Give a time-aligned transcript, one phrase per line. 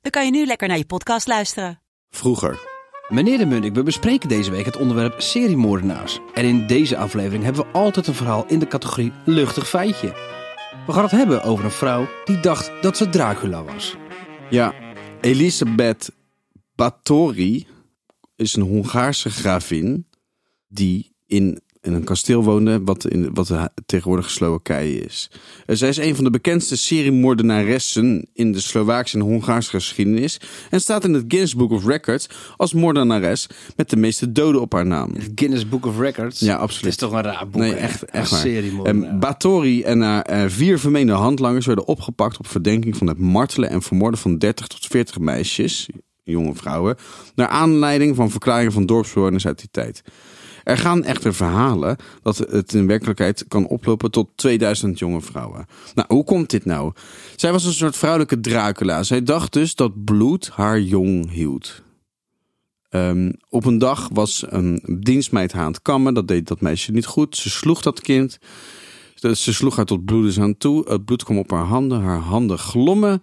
[0.00, 1.80] dan kan je nu lekker naar je podcast luisteren.
[2.08, 2.68] Vroeger.
[3.08, 6.18] Meneer de Munnik, we bespreken deze week het onderwerp seriemoordenaars.
[6.34, 10.08] En in deze aflevering hebben we altijd een verhaal in de categorie luchtig feitje.
[10.86, 13.96] We gaan het hebben over een vrouw die dacht dat ze Dracula was.
[14.50, 14.74] Ja,
[15.20, 16.10] Elisabeth
[16.74, 17.66] Báthory
[18.36, 20.06] is een Hongaarse gravin
[20.68, 25.30] die in, in een kasteel woonde wat, in, wat de tegenwoordige Slowakije is.
[25.66, 30.80] Eh, Zij is een van de bekendste seriemoordenaressen in de Slovaakse en Hongaarse geschiedenis en
[30.80, 34.86] staat in het Guinness Book of Records als moordenares met de meeste doden op haar
[34.86, 35.14] naam.
[35.14, 36.40] Het Guinness Book of Records.
[36.40, 36.90] Ja, Het absoluut.
[36.90, 37.60] is toch een raar boek.
[37.60, 38.46] Nee, echt, echt waar.
[38.84, 43.70] En Báthory en haar eh, vier vermeende handlangers werden opgepakt op verdenking van het martelen
[43.70, 45.88] en vermoorden van 30 tot 40 meisjes,
[46.24, 46.96] jonge vrouwen,
[47.34, 50.02] naar aanleiding van verklaringen van dorpsbewoners uit die tijd.
[50.64, 55.66] Er gaan echter verhalen dat het in werkelijkheid kan oplopen tot 2000 jonge vrouwen.
[55.94, 56.92] Nou, hoe komt dit nou?
[57.36, 59.02] Zij was een soort vrouwelijke Dracula.
[59.02, 61.82] Zij dacht dus dat bloed haar jong hield.
[62.88, 66.14] Ehm, op een dag was een dienstmeid haar aan het kammen.
[66.14, 67.36] Dat deed dat meisje niet goed.
[67.36, 68.38] Ze sloeg dat kind.
[69.14, 70.88] Ze sloeg haar tot bloedens aan toe.
[70.88, 72.00] Het bloed kwam op haar handen.
[72.00, 73.22] Haar handen glommen.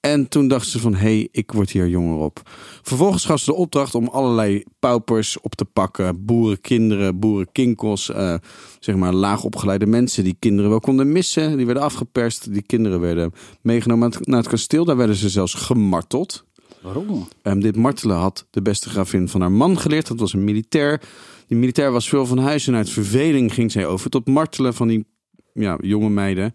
[0.00, 2.40] En toen dacht ze van, hé, hey, ik word hier jonger op.
[2.82, 6.24] Vervolgens gaf ze de opdracht om allerlei paupers op te pakken.
[6.24, 8.34] Boerenkinderen, boerenkinkels, eh,
[8.80, 11.56] zeg maar laag opgeleide mensen die kinderen wel konden missen.
[11.56, 12.52] Die werden afgeperst.
[12.52, 14.84] Die kinderen werden meegenomen naar het- kasteel.
[14.84, 16.44] Daar werden ze zelfs gemarteld.
[16.80, 17.28] Waarom?
[17.42, 20.06] Ehm, dit martelen had de beste gravin van haar man geleerd.
[20.08, 21.00] Dat was een militair.
[21.46, 24.88] Die militair was veel van huis en uit verveling ging zij over tot martelen van
[24.88, 25.06] die
[25.52, 26.54] ja, jonge meiden.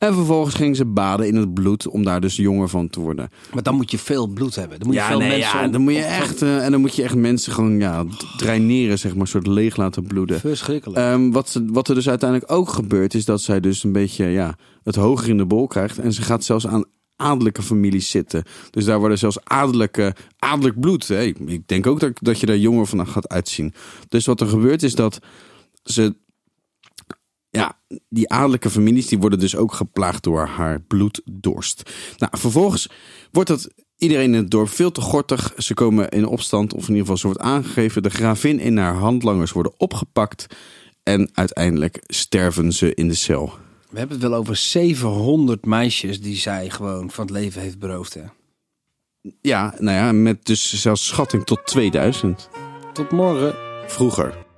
[0.00, 3.28] En vervolgens ging ze baden in het bloed om daar dus jonger van te worden.
[3.54, 4.78] Maar dan moet je veel bloed hebben.
[4.78, 6.70] Dan moet je ja, veel nee, mensen ja, om- dan moet je echt eh, en
[6.70, 8.04] dan moet je echt mensen gewoon ja,
[8.36, 10.40] draineren, zeg maar, soort leeg laten bloeden.
[10.40, 10.98] Verschrikkelijk.
[11.00, 14.24] Ehm, wat, ze, wat er dus uiteindelijk ook gebeurt, is dat zij dus een beetje
[14.26, 15.98] ja, het hoger in de bol krijgt.
[15.98, 16.84] En ze gaat zelfs aan
[17.16, 18.42] adellijke families zitten.
[18.70, 21.08] Dus daar worden zelfs adellijke, adellijk bloed.
[21.08, 21.22] Hè.
[21.22, 23.74] Ik, ik denk ook dat, dat je daar jonger van gaat uitzien.
[24.08, 25.18] Dus wat er gebeurt is dat
[25.82, 26.14] ze.
[27.50, 27.78] Ja,
[28.08, 31.90] die adellijke families die worden dus ook geplaagd door haar bloeddorst.
[32.16, 32.88] Nou, vervolgens
[33.30, 35.52] wordt dat iedereen in het dorp veel te gortig.
[35.56, 38.02] Ze komen in opstand, of in ieder geval ze wordt aangegeven.
[38.02, 40.46] De gravin en haar handlangers worden opgepakt.
[41.02, 43.52] En uiteindelijk sterven ze in de cel.
[43.90, 48.14] We hebben het wel over 700 meisjes die zij gewoon van het leven heeft beroofd.
[48.14, 48.22] Hè?
[49.40, 52.48] Ja, nou ja, met dus zelfs schatting tot 2000.
[52.92, 53.54] Tot morgen.
[53.86, 54.48] Vroeger.